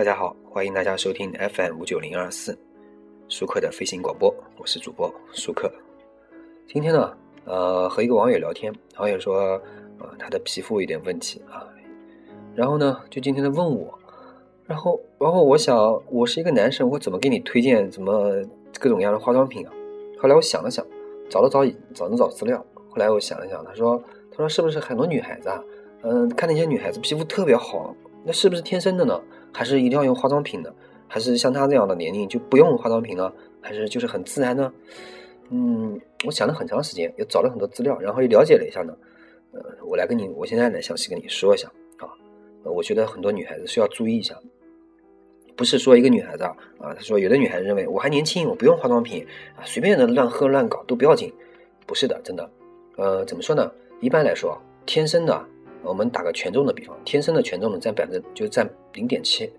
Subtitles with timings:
[0.00, 2.58] 大家好，欢迎大家收听 FM 五九零二四
[3.28, 5.70] 舒克的飞行广播，我是主播舒克。
[6.66, 7.12] 今天呢，
[7.44, 9.60] 呃，和一个网友聊天，网友说，
[9.98, 11.68] 呃，他的皮肤有点问题啊，
[12.54, 13.92] 然后呢，就今天的问我，
[14.64, 18.42] 然后，然后我想，我是一个男生，我怎么给你推荐什么
[18.78, 19.72] 各种各样的化妆品啊？
[20.18, 20.82] 后来我想了想，
[21.28, 21.62] 找了找
[21.92, 25.62] 找了找资料，后来我想了想，他说，他说是不是很多女孩子啊，
[26.04, 29.20] 嗯，看那些女孩子皮肤特别好，那是不是天生的呢？
[29.52, 30.72] 还是一定要用化妆品的？
[31.08, 33.32] 还是像他这样的年龄就不用化妆品呢？
[33.60, 34.72] 还是就是很自然呢？
[35.50, 38.94] 嗯，我想了很长时间，也找了很多资料，然后又了解了一下呢。
[39.52, 41.66] 呃，我来跟你，我现在来详细跟你说一下
[41.98, 42.06] 啊。
[42.62, 44.38] 我觉得很多女孩子需要注意一下，
[45.56, 49.26] 不是说一个女孩子啊，啊，她说有的女孩子认为我还年轻，我不用化妆品
[49.56, 51.32] 啊，随便的乱喝乱搞都不要紧。
[51.86, 52.48] 不是的，真的。
[52.96, 53.68] 呃，怎么说呢？
[54.00, 55.46] 一般来说，天生的。
[55.82, 59.50] 我们打个权重的比方，天生的权重呢占百分之就占零点七，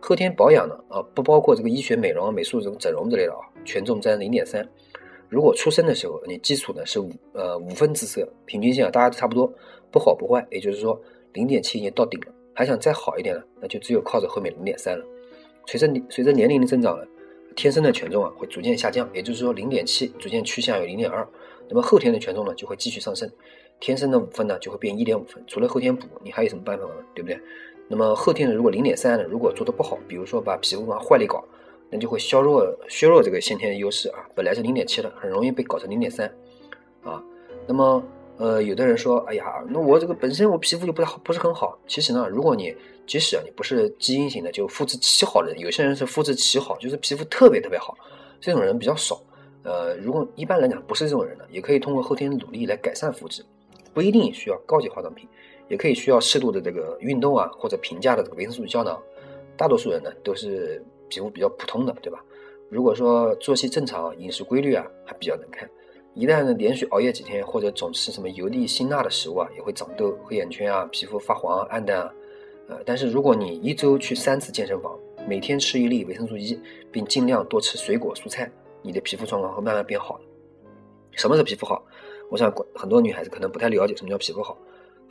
[0.00, 4.66] 后天保养呢啊不包括这个医学美容、美术这种整容之类的啊，权重占零点三。
[5.28, 9.52] 如果出生的时候你基础呢是五呃五分姿色，平均线啊大家都差不多，
[9.90, 11.00] 不好不坏，也就是说
[11.32, 15.04] 零点七已经到顶了，还想再好一点呢，那就只有靠着后面零点三了。
[15.66, 17.04] 随着随着年龄的增长呢，
[17.56, 21.26] 天生的权重啊会逐渐下降，也就是说零点七逐渐趋向于零点二，
[21.68, 23.30] 那么后天的权重呢就会继续上升。
[23.78, 25.42] 天生的五分呢，就会变一点五分。
[25.46, 26.90] 除了后天补，你还有什么办法呢？
[27.14, 27.38] 对不对？
[27.88, 31.44] 那么后天的如果零点三呢，如果做的不好，比如说把皮肤往坏里搞，
[31.90, 34.26] 那就会削弱削弱这个先天的优势啊。
[34.34, 36.26] 本来是零点七的，很容易被搞成零点三
[37.02, 37.22] 啊。
[37.66, 38.02] 那么
[38.38, 41.78] 呃，有的人说，哎呀，那我这个本身我皮肤就不太好，不是很好。
[41.86, 42.74] 其实呢，如果你
[43.06, 47.94] 即使啊你不是基因型的，就肤质奇好的人，有些人是肤质奇好，就是皮肤特别特别好，
[48.40, 49.20] 这种人比较少。
[49.66, 53.44] 呃，如果一般来讲不是这种人呢，也可以通过后天努力来改善肤质。
[53.92, 55.28] 不一定需要高级化妆品，
[55.68, 59.02] 也可以需要适度的这个运动啊，或者平价的这个维生素胶囊。
[59.56, 62.22] 大多数人呢都是皮肤比较普通的，对吧？
[62.68, 65.68] 如果说作息正常、饮食规律啊，还比较能看。
[66.14, 72.12] 一旦呢连续熬夜几天，或者总吃什么油腻辛辣的食物啊，也会长痘、黑眼圈啊，皮肤发黄、暗淡啊。
[72.68, 76.60] 呃，但是如果你一周去三次健身房，每天吃一粒维生素 E，
[76.92, 78.50] 并尽量多吃水果蔬菜，
[78.82, 80.24] 你的皮肤状况会慢慢变好的。
[81.12, 81.84] 什么是皮肤好？
[82.30, 84.58] 我想很多女孩子可能不太了解什么叫皮肤好，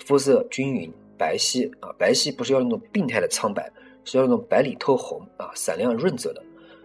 [0.06, 3.72] 肤色均匀、白皙啊，白皙不是要那种病态的苍白，
[4.03, 6.44] 是要那种白里透红啊，闪亮润泽的。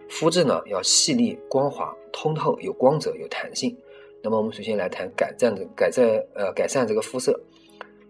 [0.09, 3.77] 肤质呢要细腻、光滑、通透、有光泽、有弹性。
[4.23, 7.39] 那么我们首先来谈改善的改善呃改善这个肤色。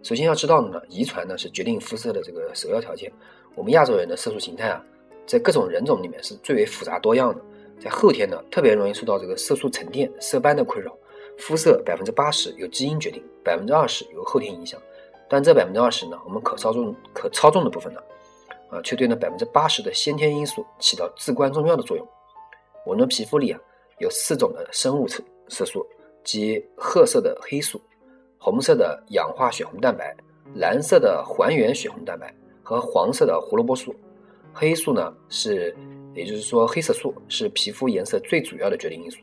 [0.04, 3.12] 首先要知道的呢，遗传呢是决定肤色的这个首要条件。
[3.56, 4.84] 我们亚洲人的色素形态啊，
[5.26, 7.42] 在各种人种里面是最为复杂多样的，
[7.82, 10.96] 在后天呢特别容易受到这个色素沉淀、色斑的困扰。
[11.40, 14.80] 肤色百分之八十由基因决定，百分之二十由后天影响，
[15.28, 18.00] 但这百分之二十呢，我们可操纵、可操纵的部分呢，
[18.70, 22.08] 啊，却对那百分之八十的先天因素起到至关重要的作用。
[22.86, 23.60] 我们皮肤里啊，
[23.98, 25.84] 有四种的生物色色素，
[26.24, 27.82] 即褐色的黑素、
[28.38, 30.16] 红色的氧化血红蛋白、
[30.54, 32.32] 蓝色的还原血红蛋白
[32.62, 33.96] 和黄色的胡萝卜素。
[34.54, 35.76] 黑素呢，是
[36.14, 39.20] 也就是说黑色素是皮肤颜色最主要的决定因素。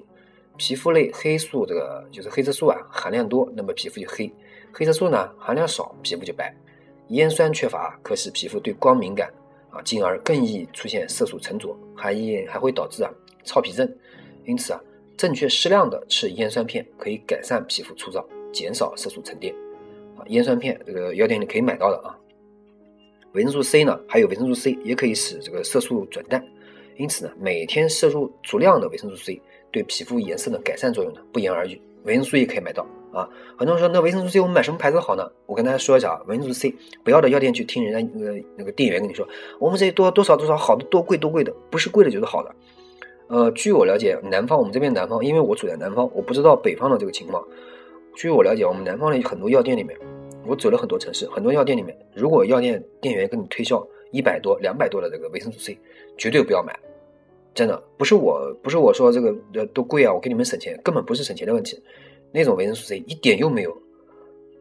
[0.56, 4.28] 皮肤类黑素这个就是黑色素啊，含量多，那么皮肤就黑；
[4.72, 6.54] 黑色素呢含量少，皮肤就白。
[7.10, 9.32] 烟酸缺乏可使皮肤对光敏感
[9.70, 13.10] 啊，进而更易出现色素沉着，还易还会导致啊
[13.44, 13.88] 糙皮症。
[14.44, 14.80] 因此啊，
[15.16, 19.54] 正确适量的吃烟酸片可以改善皮肤粗糙，减少色素沉淀。
[20.16, 22.18] 啊，烟酸片这个药店里可以买到的啊。
[23.32, 26.44] 维生素 C 呢，还有维生素 C 也可以使这个色素转淡。
[26.98, 29.40] 因此呢，每天摄入足量的维生素 C。
[29.70, 31.78] 对皮肤颜色的改善作用呢，不言而喻。
[32.04, 33.28] 维生素 C 可以买到啊。
[33.54, 35.30] 很多人说，那维生素 C 我们买什么牌子好呢？
[35.44, 39.28] 我跟大家说一下啊，维生素 C 不要到药店去听人家那个那个店员跟你说，
[39.58, 42.54] 我们这多多少多少好的多贵多贵的，不是贵的就是好的。
[43.26, 47.46] 呃，据我了解，南方我们这边南方，因为我住在南方，我不知道北方的这个情况。
[48.16, 49.94] 据我了解，我们南方的很多药店里面，
[50.46, 55.78] 我走了很多城市，很多药店里面，如果药店店员跟你推销一百多、两百多的这个维生素 C，
[56.16, 56.74] 绝对不要买。
[57.58, 61.76] 真的不是我，不是我说这个呃多贵啊，我给你们省钱，根本不是省钱的问题。
[62.30, 63.76] 那种维生素 C 一点用没有，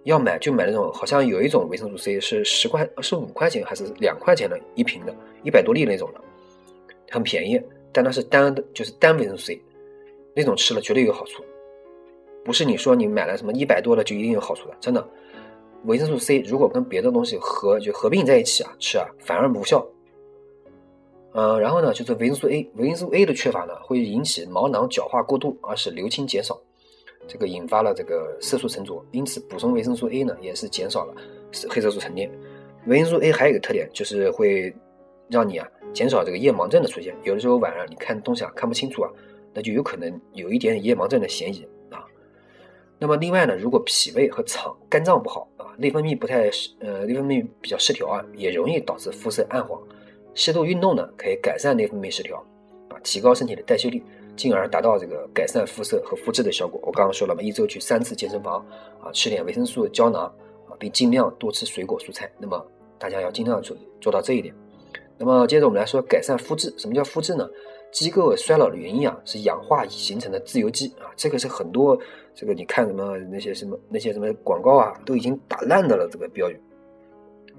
[0.05, 6.19] 要买就买那种，好像有一种维生素 C 是十块，是五块钱还是两块钱的一瓶的，一百多粒那种的，
[7.11, 7.61] 很便宜，
[7.93, 9.61] 但那是单的，就是单维生素 C，
[10.35, 11.43] 那种吃了绝对有好处，
[12.43, 15.07] 不是你说你买了什么一百多的就一定有好处的，真的，
[15.85, 19.87] 维生素 C 如果跟别的东西合就合并在一起啊吃啊，反而无效。
[21.33, 26.59] 呃，然后呢，就是维生素 A，维生素 A 的缺乏呢，会引起毛囊角化过度，而使流清减少，
[27.27, 29.05] 这个引发了这个色素沉着。
[29.11, 31.13] 因此，补充维生素 A 呢，也是减少了
[31.69, 32.31] 黑色素沉淀。
[32.87, 34.73] 维生素 A 还有一个特点，就是会
[35.29, 37.15] 让你啊减少这个夜盲症的出现。
[37.23, 39.11] 有的时候晚上你看东西啊看不清楚啊，
[39.53, 42.03] 那就有可能有一点夜盲症的嫌疑啊。
[42.97, 46.49] 那么另外呢，如果脾胃和肠、肝脏不好啊，内分泌不太
[46.79, 49.79] 呃内分泌比较失调啊，也容易导致肤色暗黄。
[50.37, 52.37] 适度运动呢，可以改善内分泌失调
[52.89, 54.03] 啊，提高身体的代谢率，
[54.35, 56.79] 进而达到这个改善肤色和肤质的效果。
[56.83, 58.63] 我刚刚说了嘛，一周去三次健身房
[59.01, 60.25] 啊，吃点维生素胶囊
[60.69, 62.31] 啊，并尽量多吃水果蔬菜。
[62.37, 62.63] 那么
[62.99, 64.53] 大家要尽量做做到这一点。
[65.17, 66.71] 那么接着我们来说改善肤质。
[66.77, 67.49] 什么叫肤质呢？
[67.91, 71.09] 肌构衰老的原因啊，是氧化形成的自由基啊。
[71.15, 71.97] 这个是很多
[72.35, 76.07] 这个你看什么那些什么那些什么广告啊，都已经打烂的了。
[76.11, 76.61] 这个标语，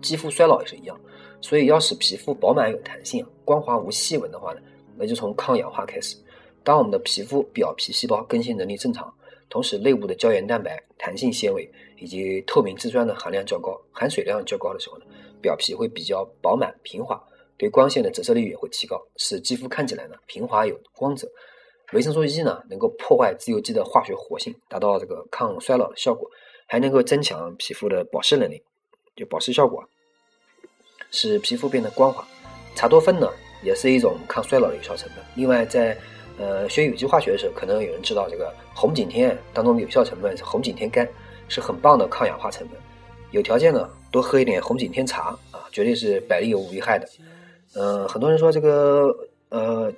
[0.01, 0.99] 肌肤衰老也是一样。
[1.41, 4.61] 所以要使皮肤饱满有弹性、光滑无细纹的话呢，
[4.97, 6.17] 那就从抗氧化开始。
[6.65, 9.13] 当我们的皮肤表皮细胞更新能力正常，
[9.49, 15.05] 同时内部的胶原蛋白、弹性纤维以及透明质酸的含量较高、含水量较高的时候呢，
[15.41, 17.19] 表皮会比较饱满平滑。
[17.57, 21.29] 对光线的折射率也会提高，使肌肤看起来呢平滑有光泽。
[21.93, 26.29] 维生素 E 呢能够破坏自由基的化学活性，达到这个抗衰老的效果，
[26.67, 28.63] 还能够增强皮肤的保湿能力，
[29.19, 29.85] 就保湿效果，
[31.11, 32.25] 使皮肤变得光滑。
[32.77, 33.29] 茶多酚呢
[33.65, 35.19] 也是一种抗衰老的有效成分。
[35.35, 35.99] 另外，在
[36.39, 41.07] 呃学有机化学的时候，可能有人知道这个红景天当中的有效成分是红景天苷，
[41.49, 42.79] 是很棒的抗氧化成分。
[43.33, 47.09] 有条件呢多喝一点红景天茶啊，绝对是百利无一害的。
[47.75, 49.13] 嗯，很多人说这个
[49.49, 49.93] 呃，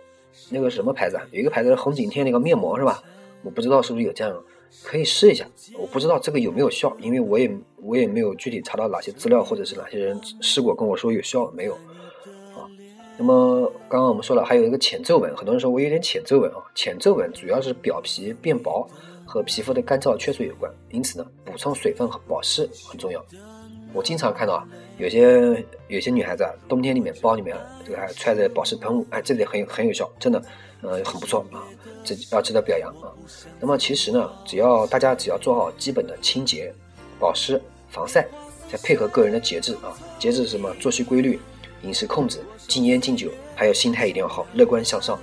[0.48, 1.22] 那个什么牌子啊？
[1.30, 3.02] 有一个牌子是红景天那个面膜是吧？
[3.42, 4.42] 我不知道是不是有这样，
[4.82, 5.46] 可以试一下。
[5.78, 12.66] 我不知道这个有没有效，因为我也我也没有具体查到哪些资料或者是哪些人试过跟我说有效没有啊。
[13.18, 16.56] 那么刚刚我们说了，还有一个浅皱纹，很多人说我有点浅皱纹啊。
[16.74, 18.88] 浅皱纹主要是表皮变薄
[19.26, 23.24] 和皮肤的干燥缺水有关，因此呢，补充水分和保湿很重要。
[23.92, 24.66] 我经常看到啊，
[24.98, 30.42] 有些有些女孩子啊，冬天里面包里面这个还揣着保湿喷雾，哎，这里很有很有效，真的，
[30.82, 31.66] 呃，很不错啊，
[32.04, 33.10] 这要值得表扬啊。
[33.58, 36.72] 那么其实呢，只要大家只要做好基本的清洁、
[37.18, 38.26] 保湿、防晒，
[38.70, 40.72] 再配合个人的节制啊，节制什么？
[40.74, 41.40] 作息规律、
[41.82, 42.38] 饮食控制、
[42.68, 45.16] 禁烟禁酒，还有心态一定要好，乐观向上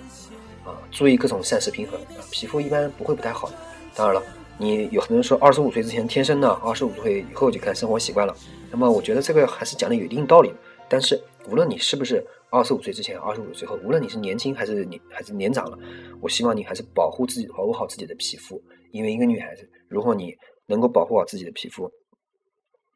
[0.65, 3.49] 啊，注意各种膳食平衡啊，皮肤一般不会不太好。
[3.95, 4.23] 当然了。
[4.59, 8.36] 你有很多人说二十五岁之前天生的，二十五岁以后就看生活习惯了。
[8.71, 10.51] 那么我觉得这个还是讲的有一定道理。
[10.89, 15.77] 但是无论你是不是二十五岁之前、二十五岁后，无论你是年轻还是你还是年长了，
[16.21, 18.59] 我希望你还是保护自己，保护好自己的皮肤。
[18.92, 20.33] 因为一个女孩子，如果你
[20.65, 21.92] 能够保护好自己的皮肤，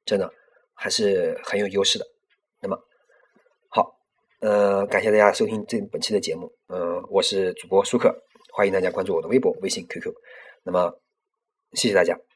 [0.04, 0.28] 真的
[0.74, 2.06] 还是很有优势的。
[2.60, 2.76] 那么
[3.70, 3.94] 好，
[4.40, 6.52] 呃，感谢大家收听这本期的节目。
[6.70, 8.12] 嗯，我是主播舒克，
[8.52, 10.12] 欢迎大家关注我的微博、微信、QQ。
[10.64, 10.92] 那么。
[11.74, 12.31] 谢谢大家。